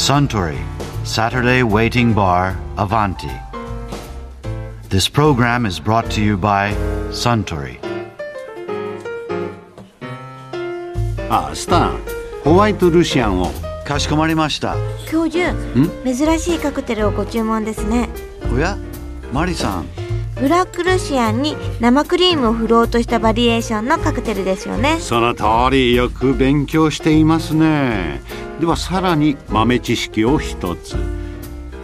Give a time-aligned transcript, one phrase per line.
[0.00, 0.56] Suntory
[1.04, 3.28] Saturday Waiting Bar Avanti.
[4.88, 6.72] This program is brought to you by
[7.10, 7.78] Suntory.
[11.28, 11.98] あスタン
[12.42, 13.50] ホワイトルシアンを
[13.84, 14.74] かしこまりました。
[15.06, 15.54] 教授
[16.02, 18.08] 珍しいカクテルをご注文ですね
[18.50, 18.78] おや
[19.34, 19.86] マリさん、
[20.40, 24.96] ブラックルシアンに生クリームを振ろうとしたバリエーションのカクテルですよね。
[24.98, 28.22] その通りよく勉強していますね。
[28.58, 30.96] ではさらに豆知識を一つ。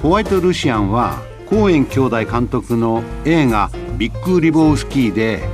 [0.00, 5.46] ホワイトルシアンはコーエン兄弟監督の映画「ビッグ・リボウスキー」で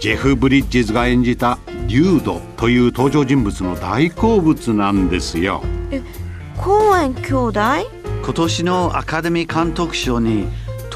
[0.00, 5.62] ジェフ・ブリッジズが演じたデュードという登場人物の大好物なんですよ。
[6.56, 7.60] 公園兄弟？
[8.24, 10.48] 今年のアカデミー監督賞に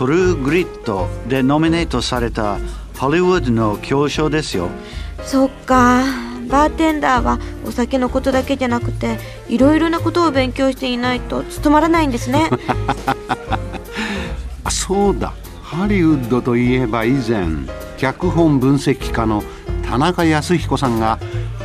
[0.02, 2.58] トルーグリッドでノミネートされた
[2.96, 4.68] ハリウッドの教賞ですよ。
[5.24, 6.02] そっか。
[6.48, 12.50] バーテンダーはお酒のことだけじゃなくていろいろなことを勉強していないと務まらないんですね。
[14.64, 15.34] あそうだ。
[15.62, 17.46] ハリウッドといえば以前
[17.96, 19.44] 脚本分析家の
[19.88, 21.20] 田中康彦さんが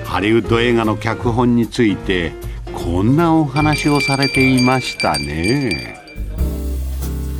[0.05, 2.33] ハリウッド映画の脚本について
[2.71, 5.96] こんなお話をされていましたね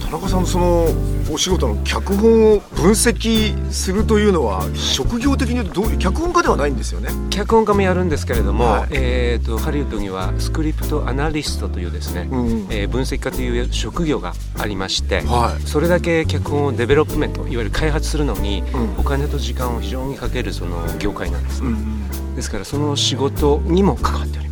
[0.07, 0.85] 田中さんのその
[1.29, 7.09] お仕事の脚本を分析するというのは職業的にどう脚本家ではないんですよね？
[7.29, 8.87] 脚本家もやるんですけれども、はい。
[8.91, 15.67] えー、とハリウッドにはスクリプトアナリストというですね、うんえー分析家という職業がありまして、はい。
[15.67, 18.99] それだけ脚本をデベロップメントいわゆる開発するのに、うん。
[18.99, 22.35] お金と時間を非常にかけるその業界なんですね、うん。
[22.35, 24.46] ですからその仕事にも関わっております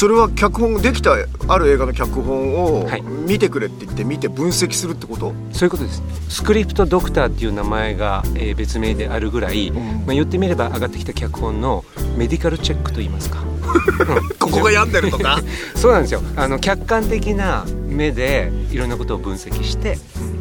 [0.00, 1.14] それは脚本できた
[1.46, 3.02] ある映画の脚本をはい。
[3.02, 6.02] 見てくれって言って見て分析するってこと、そういうことです。
[6.30, 9.74] スクリプトドクターっていう名前が、えー別名であるぐらい、ん。
[10.06, 11.84] まあ、言ってみれば上がってきた脚本の
[12.16, 13.44] メディカルチェックといいますか、う
[14.24, 15.38] んここが病んでるとか？
[15.76, 16.22] そうなんですよ。
[16.34, 19.98] あの客観的な目でいろんなことを分析して、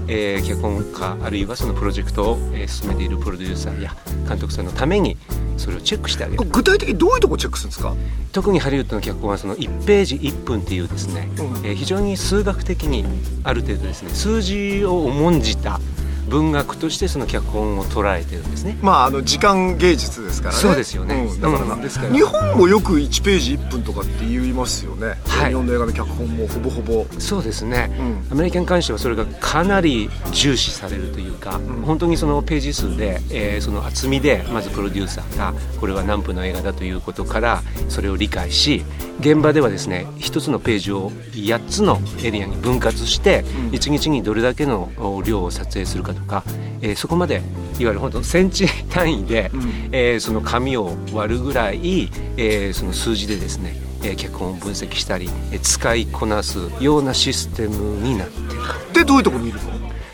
[0.07, 3.93] えー脚本家あるいはそのプロジェクトを、えー進めているプロデューサーや
[4.25, 5.17] 監督さんのために
[5.59, 6.43] それをチェックしてあげる。
[6.49, 7.95] 具体的にどういうとこチェックするんですか？
[8.31, 11.45] 特にハリウッドの脚本はその1ページ1分っていうですね、うん。
[11.65, 13.05] えー非常に数学的に
[13.43, 15.79] ある程度ですね数字を重んじた
[16.29, 18.77] 文学としてその脚本を捉えてるんですね。
[18.81, 20.61] まああの時間芸術ですからね。
[20.61, 21.25] そうですよね。
[21.25, 21.81] んだからな、うん。
[21.81, 25.49] ですから日本もよく1ページ1分とかって言いますよね、はい。
[25.49, 27.05] 日本の映画の脚本もほぼほぼ。
[27.19, 28.27] そうですね、うん。
[28.31, 38.83] アメリカに関してはそれがかなり重視されるというか、本当にそのページ数で、えーその厚みでまずプロデューサーがこれは何分の映画だということからそれを理解し
[39.19, 46.43] 現場ではですね一つのページを8つのエリアに分割して、一日にどれだけのお量を撮影するかとか、
[46.81, 47.41] えーそこまで
[47.79, 49.51] いわゆる本当センチ単位で、
[49.91, 58.59] えーその紙を割るぐらい、えーその数字でですねえー脚本を分析したり、えー使いこなすようなシステムになってる。
[58.93, 59.59] でどういうとこ見る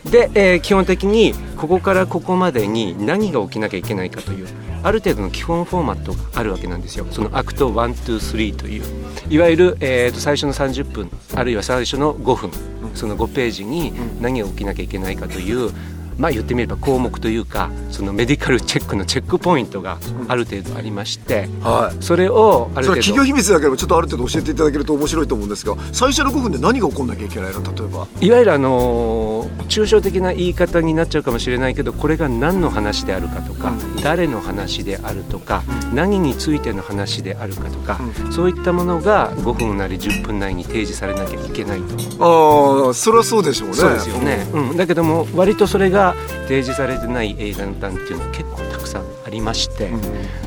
[0.06, 0.12] の？
[0.12, 4.48] で、えー基本的にここからここまでに何が起きなきゃいけないかという
[4.84, 7.08] ある程度の基本フォーマットがあるわけなんですよ。
[7.10, 8.84] そのアクト123という。
[9.30, 12.52] いわゆる、えーと最初の30分あるいは最初の5分
[12.94, 15.72] その5ページに何が起きなきゃいけないかという
[16.18, 22.04] まあ言ってみれば項目というかそのメディカル チェックのチェックポイントがある程度ありましてはい。
[22.04, 27.62] それをある程度それは企業秘密だけどちょっとある程度教えていただけると面白いと思うんですが最初の5分で何が起こんなきゃいけないの？
[27.64, 28.08] 例えば。
[28.22, 38.00] いわゆるあのー抽象的な言い方になっちゃうかもしれないけどこれが何の話であるかとか、誰の話であるとか、何についての話であるかとか、
[38.32, 42.88] そういったものが5分なり10分内に提示されなきゃいけないと。
[42.88, 43.76] ああそれはそうでしょうね。
[43.76, 49.92] そうですよね、うん、だけども割とそれが提示されてない映画の段っていうのは結構たくさんありまして、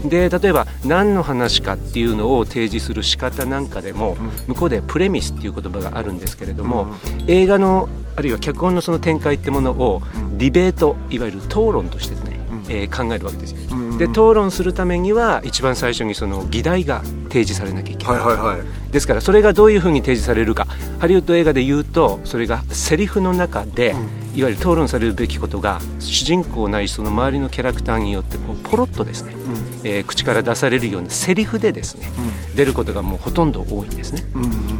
[0.04, 4.16] で例えば何の話かっていうのを提示する仕方なんかでも、
[4.46, 6.86] 向こうでプレミスっていう言葉があるんですけれども、
[7.26, 10.02] 映画のあるいは脚本のその展開ってものを
[10.36, 13.58] ディベートいわゆる討論としてですね、えー考えるわけですよ。
[13.98, 18.16] で討論するためには一番最初にその議題が提示されなきゃいけない。
[18.16, 18.92] はいはいはい。
[18.92, 20.66] ですからそれがどういうふうに提示されるか。
[21.00, 23.96] ハリウッド映画で言うとそれがセリフの中で、
[24.38, 29.34] いわゆる討論されるべきことが主人公ないしその周りのキャラクターによってこうポロッとですね、
[29.82, 32.08] えー口から出されるようなセリフでですね、
[32.54, 34.22] 出ることがもうほとんど多いんですね。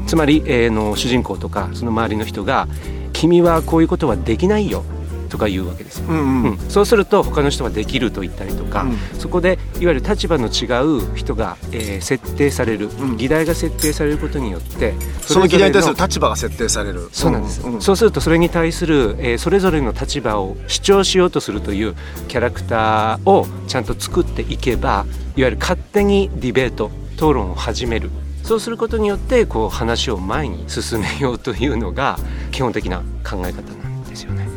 [0.07, 2.69] つまり、えーの主人公とかその周りの人が
[3.13, 4.85] 「君はこういうことはできないよ」
[5.29, 5.99] とか言うわけです。
[5.99, 6.07] よ。
[6.09, 6.51] うんうん。
[6.53, 6.59] うん。
[6.69, 8.87] そうすると他の人はできると言ったりとか、
[9.19, 17.09] そこでいわゆる立場の違う人が、えー設定される、議題が設定されることによってその議題に対する立場が設定される。
[17.13, 17.81] そうなんです、ん。
[17.81, 21.95] そうするとそれに対する、えーそれぞれの立場を主張しようとするという
[22.29, 28.11] キャラクターをちゃんと作っていけばいわゆる勝手にディベート討論を始める。
[28.43, 32.19] そうすることによってこう話を前に進めようというのが
[32.51, 34.49] 基本的な考え方なんですよね。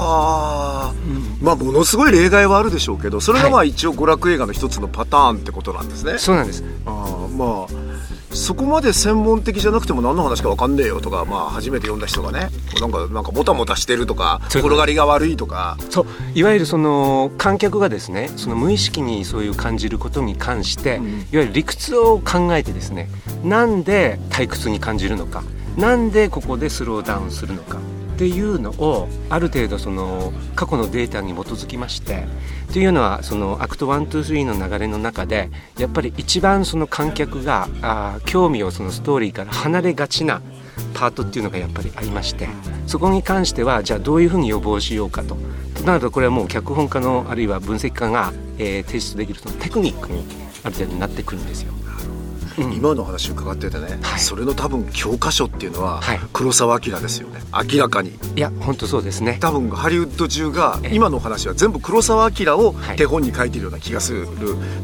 [0.00, 0.94] はあ、
[1.42, 6.18] まあものすごい例外はあるでしょうけどそれがまあ一応娯楽映画の一つのパターンってことなんですね。
[6.18, 6.64] そうなんです。
[6.86, 7.90] ああまあ
[8.34, 12.48] そこまで専門的じゃなくても何の話か分かんねえよとか、まあ、初めて読んだ人がね
[12.80, 15.76] なんかなんかもたもたしてるとか転がりが悪いとか。
[15.90, 16.06] そう。
[16.34, 21.06] いわゆるその観客がですねその無意識にそういう感じることに関して、うん。
[21.06, 23.10] いわゆる理屈を考えてですね
[23.42, 25.42] なんで退屈に感じるのか
[25.80, 32.26] なんでここでスローダウンするのかっていうのをある程度その過去のデータに基づきまして
[32.70, 35.48] というのはそのアクト123の流れの中で
[35.78, 40.42] やっぱり一番その観客があ興味をそのストーリーから離れがちな
[40.92, 42.46] パートっていうのがやっぱりありまして
[42.86, 45.38] そこに関してはじゃあどういうふうに予防しようかと
[45.74, 50.24] となるとこれはもう脚本家のあるいは分析家が、えー提出できるそのテクニックに
[50.62, 51.72] ある程度なってくるんですよ。
[52.58, 52.72] うん。
[52.72, 54.20] 今の話伺っててね、はい。
[54.20, 56.20] それの多分教科書っていうのははい。
[56.32, 57.40] 黒澤明ですよね。
[57.52, 58.10] 明らかに。
[58.36, 59.38] いや本当そうですね。
[59.40, 60.94] 多分ハリウッド中がええ。
[60.94, 62.96] 今の話は全部黒澤明をはい。
[62.96, 64.26] 手本に書いてるような気がする、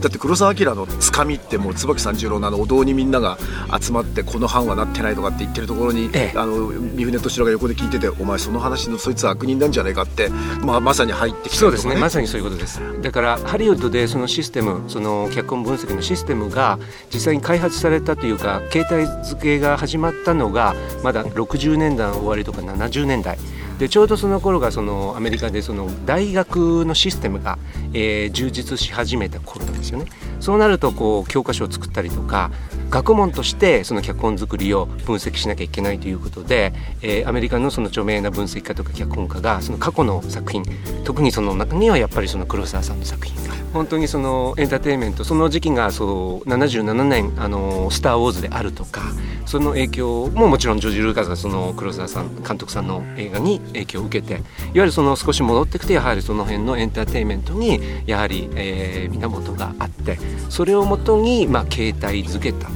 [0.00, 3.38] だって黒澤明のつかみってもう椿三十郎のあのお堂にみんなが
[3.80, 6.38] 集まってこの班はなってないとかって言ってるところに、ええ。
[6.38, 10.28] あの三船敏郎が横で聞いててお前その話のそいつは悪人なんじゃないかって、
[10.62, 11.96] まあ、まさに入ってきたそうですね。
[11.96, 12.80] まさにそういうことです。
[13.02, 16.78] だからハリウッドでそのシステムその脚本分析のシステムが
[17.12, 23.38] 実際に開発されたというか携帯付けが始まったのがまだ60年代の終わりとか70年代。
[23.78, 27.58] でちょうどその頃がそのアメリカでその大学のシステムが、
[27.92, 30.06] えー充実し始めた頃なんですよね。
[30.40, 32.50] そうなるとこう教科書を作ったりとか
[32.90, 40.64] 学問としてその脚本作りを分析しなきゃいけないということで、えーアメリカのその著名な分析家とか脚本家がその過去の作品
[41.04, 43.56] 特にその中にはやっぱりその黒沢さんの作品が。
[43.76, 49.02] 本当にそのエンターテインメントその時期がそう77年あの「スター・ウォーズ」であるとか
[49.44, 54.42] その影響ももちろんジョージ・ルーカスがその黒沢さん監督さんの映画に影響を受けていわ
[54.74, 60.18] ゆるその少し戻ってきてやはりその辺のエンターテインメントにやはり、えー源があって
[60.48, 62.68] それをもとにまあ形態づけた。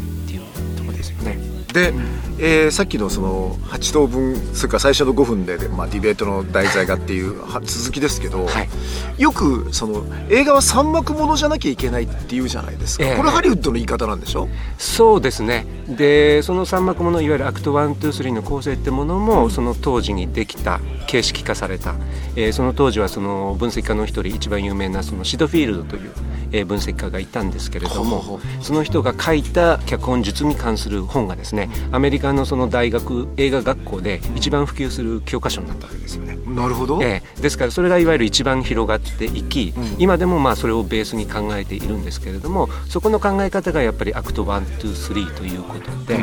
[1.73, 1.93] で
[2.39, 8.69] えーさっきのその8等分それから最初の5分で、まあ、ディベートの題材がっていうは続きですけど、はい。
[9.19, 13.17] よくその映画は三幕ものじゃなきゃいけないって言うじゃないですか、ええ。
[13.17, 14.49] これハリウッドの言い方なんでしょ？
[14.79, 15.67] そうですね。
[15.89, 21.95] でその三幕ものいわゆるアクト123の構成ってものもその当時にできた形式化された、
[22.37, 26.11] えーその当時はその分析家の一人一番有名なそのシドフィールドという、
[26.53, 36.39] えー分析家がいたんですけれどもその人が書いた脚本術に関する本がですねアメリカのその大学映画学校で一番普及する教科書になったわけですよね。
[36.47, 46.19] なるほど、ええ、ですからそれがいわゆる一番広がっていき、今でもまあそれをベースに考えているんですけれどもそこの考え方がやっぱりアクト123ということで、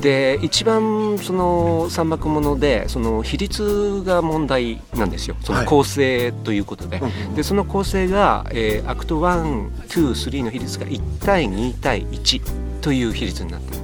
[0.00, 5.36] で一番その三幕ものでその比率が問題なんですよ。
[5.42, 7.00] その構成ということで,、
[7.34, 9.20] でその構成が、えーアクト
[9.70, 13.81] 123の比率が1対2対1という比率になっています。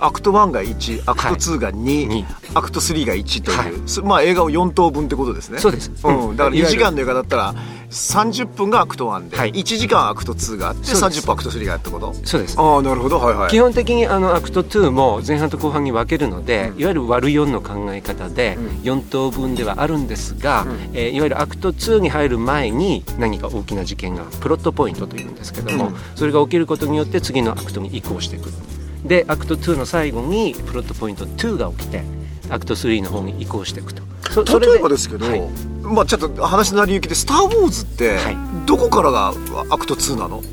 [0.00, 2.24] アクト1が1アクト2が2、二
[2.54, 5.58] アクト3が1という、まあ映画を4等分ってことですね。
[5.58, 5.90] そうです。
[6.04, 6.68] うん、だから2いわゆる。
[6.68, 7.54] 時間の映画だったら
[7.90, 9.52] 30分がアクト1で、はい。
[9.52, 11.22] 1時間アクト2があってそうです。
[11.22, 12.14] 30分アクト3があってこと。
[12.24, 12.58] そうです。
[12.58, 13.18] ああなるほど。
[13.18, 13.50] はいはい。
[13.50, 25.94] 基本的にあのアクト2も前半と後半に分けるので、いわゆる割る4の考え方で4等分ではあるんですが、えーいわゆるアクト2に入る前に何か大きな事件がプロットポイントというんですけども、うん。
[26.14, 28.50] それが起きることによって次のアクトに移行していく
[29.10, 32.04] でアクト2の最後にプロットポイント2が起きて
[32.48, 34.04] アクト3の方に移行していくと。
[34.60, 35.40] 例えばですけど、はい。
[35.82, 38.36] まあちょっと話の成り行きで「スター・ウォーズ」って、はい。
[38.66, 39.34] どこからが
[39.70, 40.44] アクト2なの？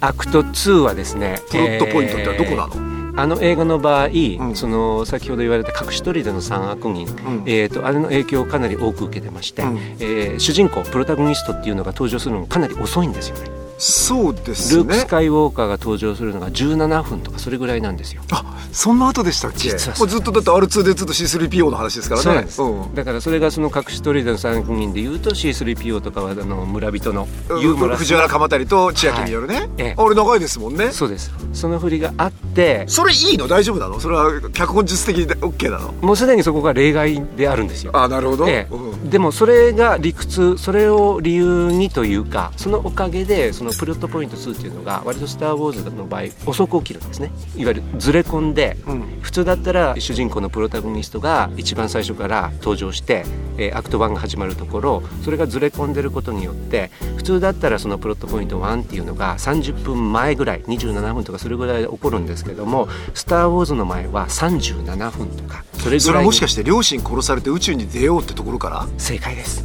[0.00, 4.54] アクト2はですねプロットポイントってどこなの、あの映画の場合、ん。
[4.54, 7.42] その先ほど言われた隠し砦の三悪人、ん。
[7.46, 9.78] えー、とあれの影響をかなり多く受けてまして、うん。
[9.98, 13.53] えー主人公プロタゴニストっていうのが登場するのがかなり遅いんですよね。
[13.86, 14.82] そうですね。
[14.82, 18.22] ルーク・スカイウォーカーが登場するのが17分とかそれぐらいなんですよ。
[18.32, 19.58] あそんな後でしたっけ？
[19.58, 22.24] 実はずっとだって R2 でずっと C3PO の話ですからね。
[22.24, 22.94] そうなんです、ん。
[22.94, 27.28] だからそれがその隠し砦の三悪人でいうと C3PO とかはあの村人の
[27.60, 29.94] ユーモラス藤原鎌足と千秋によるね、はいええ。
[29.98, 30.90] あれ長いですもんね。
[30.90, 31.30] そうです。
[31.52, 33.46] その振りがあってそれいいの？
[33.48, 34.00] 大丈夫なの？
[34.00, 35.92] それは脚本術的で OK なの？
[35.92, 37.92] もうすでにそこが例外であるんですよ。
[37.94, 38.74] あなるほど、ええ。
[38.74, 39.10] うん。
[39.10, 47.30] でもそれが理屈それを理由にというかそのおかげでそのプロットポイント2っていうのが割と「スター・ウォーズ」の場合遅く起きるんですね。
[47.56, 49.04] いわゆるずれ込んで、うん。
[49.20, 53.24] 普通だったら主人公のプロタゴニストが一番最初から登場して、
[53.58, 68.88] えーアクト1が始まるところそれがずれ込んでることによって普通だったらそのプロットポイント1っていうのが30分前ぐらい27分とかそれぐらいで起こるんですけども「スター・ウォーズ」の前は37分とかそれそれはもしかして両親殺されて宇宙に出ようってところから？
[68.98, 69.62] 正解です。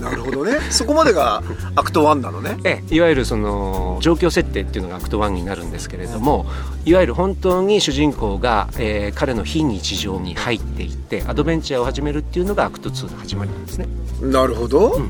[0.00, 0.58] なるほどね。
[0.70, 1.42] そこまでが
[1.74, 2.58] アクト1なのね。
[2.64, 6.46] ええいわゆるその状況設定っていうのがアクト1になるんですけれども
[6.84, 13.88] いわゆる本当に主人公が、えー彼の非日常に入っていってアドベンチャーを始めるっていうのがアクト2の始まりなんですね。
[14.20, 15.00] なるほど、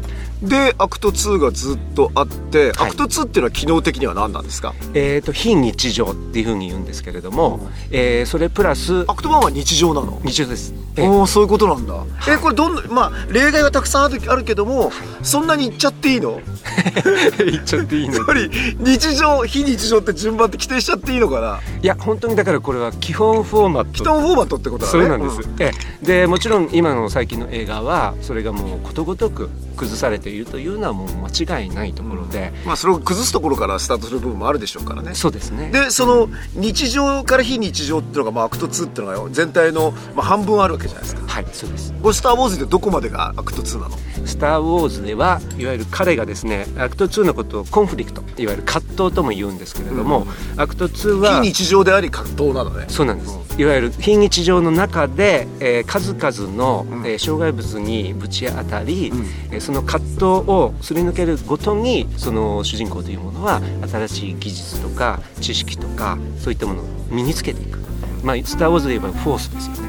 [0.43, 2.88] でアクト2がずっとあって、はい。
[2.88, 4.75] アクト2っていうのは機能的には何なんですか？
[4.95, 10.21] えー、と非日常っていうふうに言うんですけれども、えーそれプラスアクト1は日常なの？
[10.25, 10.75] 日常です。
[10.97, 11.09] ええ。
[11.09, 12.04] おおそういうことなんだ。
[12.28, 14.90] えこれどんなまあ例外はたくさんあるあるけども
[15.23, 16.40] そんなに言っちゃっていいの？
[17.45, 18.16] 言っちゃっていいの？
[18.16, 21.61] やっぱり日常非日常って順番って規定しちゃっていいのかな？
[21.83, 23.92] いや本当にだからこれは基本フォーマット。
[23.92, 24.92] 基本フォーマットってことだね。
[24.92, 26.07] そうなんです、ええ。
[26.07, 35.14] でもちろん今の最近の映画はそれがもうことごとく崩されているというのはもう間違いないところで、まあそれを崩すところからスタートする部分もあるでしょうからね。
[35.14, 35.71] そうですね。
[35.71, 39.77] でその日常から非日常っていうのが、まあ、アクト2っていうのが全体の、
[40.14, 41.23] まあ、半分あるわけじゃないですか。
[41.26, 41.92] はいそうです。
[42.02, 52.87] これ「スター・ウォーズ」でどこまでがアクト2なの「スター・ウォーズ」ではいわゆる彼がですねアクト2のことをコンフリクトいわゆる葛藤とも言うんですけれども、アクト2は非日常であり葛藤なのね。
[52.88, 53.38] そうなんです。
[53.58, 59.12] いわゆる非日常の中で、えー数々の、えー障害物にぶち当たり、
[59.50, 67.78] えーその葛藤をすり抜けるごとにその主人公というものは新しい技術とか知識とかそういったものを身につけていく。
[68.22, 69.88] まあ、スター・ウォーズで言えばフォースですよね。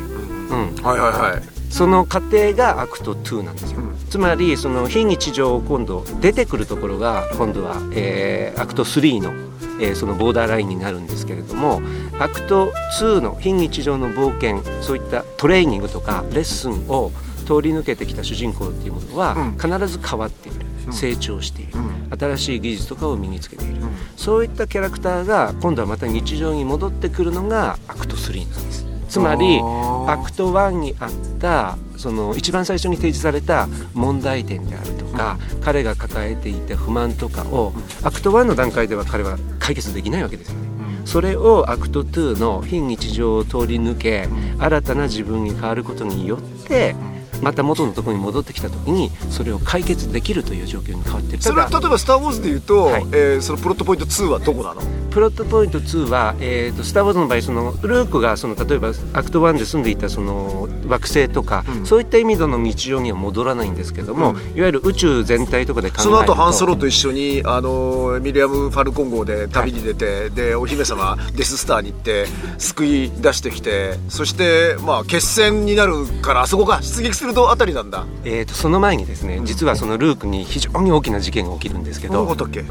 [0.49, 1.59] うん、はいはいはい。
[1.69, 9.31] その過程がアクト2なんですよ、つまりその非日常を今度出てくるところが今度は、えーアクト3の、
[9.79, 11.81] えーそのボーダーラインになるんですけれども
[12.19, 17.11] アクト2の非日常の冒険そういったトレーニングとかレッスンを
[17.45, 19.57] 通り抜けてきた主人公っていうものはうん。
[19.57, 21.77] 必ず変わっている、成長している、う
[22.17, 23.75] 新しい技術とかを身につけている、
[24.15, 28.85] そういったキャラクターが今度はまた日常に戻ってくるのがアクト3なんです。
[29.09, 37.73] つまりアクト1にあったその一番最初に提示された問題点であるとか、彼が抱えていた不満とかを
[38.03, 40.69] アクト1の段階では彼は解決できないわけですよね。
[41.05, 46.95] それをアクト2の非日常を通り抜け、新たな自分に変わることによって
[47.41, 51.41] また元のところに戻ってきた時にそれを解決できるという状況に変わってる。
[51.41, 53.05] それは例えば「スター・ウォーズ」でいうと、はい。
[53.11, 54.81] えーそのプロットポイント2はどこなの？
[55.09, 72.25] プロットポイント2は、えー、とスター・ウォーズの場合そのルークがその例えばアクト1で住んでいたその惑星とか、そういった意味での日常には戻らないんですけども、いわゆる宇宙全体とかで考えるとその後ハンソロと一緒にあのミレニアム・ファルコン号で旅に出て、でお姫様デススターに行って
[72.57, 78.05] 救い出してきてそしてまあ決戦になるからあそこが出撃するとあたりなんだ。
[78.23, 82.63] えー、とその前にですね実はそのルークに非常に大きな事件が起きるんですけどどうだっけ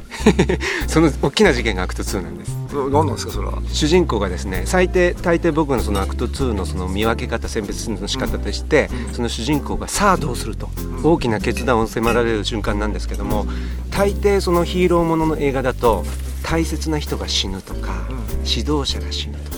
[0.86, 10.68] その大きな事件がアクト2なんです何なんですかそれは主人公がですね最低大抵僕のそのアクト2のその見分け方選別の仕方として、その主人公がさあどうすると
[11.02, 13.46] 大きな決断を迫られる瞬間なんですけども
[13.90, 16.04] 大抵そのヒーローものの映画だと
[16.42, 18.08] 大切な人が死ぬとか、
[18.44, 19.57] 指導者が死ぬと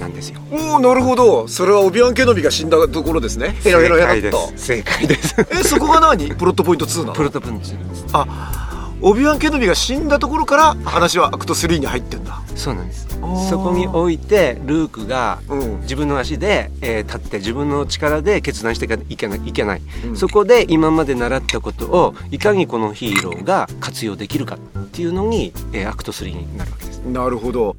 [0.00, 0.40] なんですよ。
[0.50, 1.46] おおなるほど。
[1.46, 3.50] それはオビワン・ケノビが死んだところですね。
[3.62, 5.36] ヘラヘラヘラっと正解です。
[5.52, 6.34] えそこが何？
[6.34, 7.12] プロットポイント2なの？
[7.12, 8.06] プロットポイント2なんです。
[8.12, 12.42] あオビワン・ケノビが死んだところから話はアクト3に入ってんだ。
[12.54, 13.08] そうなんです。
[13.08, 13.48] ー。
[13.48, 15.80] そこにおいてルークがうん。
[15.82, 19.82] 自分の足で、えー立って自分の力で決断していけないいけない、
[20.14, 26.98] そこで今まで習ったことをいかにこのヒーローが活用できるかっていうのに、えーアクト3になるわけです。
[26.98, 27.76] なるほど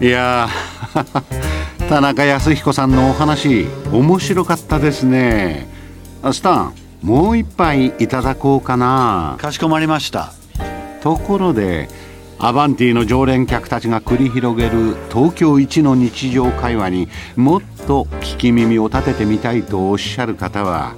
[0.00, 1.28] いやー。
[1.88, 5.68] 田中康彦さんのお話面白かったですね。
[6.22, 9.36] あスタンもう一杯いただこうかな。
[9.38, 10.32] かしこまりました。
[11.02, 11.88] ところで
[12.38, 20.94] アバンティの常連客たちが繰り広げる東京一の日常会話にもっと聞き耳を立ててみたいとおっしゃる方は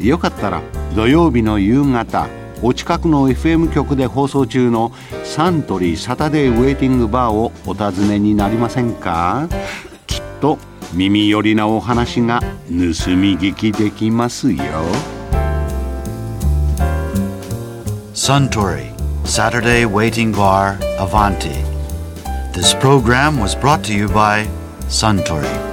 [0.00, 0.62] よかったら
[0.96, 2.28] 土曜日の夕方
[2.62, 4.92] お近くの FM 局で放送中の
[5.24, 9.48] サントリーサタデーウェイティングバーをお尋ねになりませんか？
[10.06, 10.58] きっと
[10.92, 14.62] 耳寄りなお話が盗み聞きできますよ。
[18.12, 18.92] サントリー
[19.24, 24.46] サタデーウェイティングバーアヴァンティ This program was brought to you by
[24.88, 25.69] サントリー